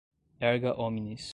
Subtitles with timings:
[0.47, 1.25] erga omnes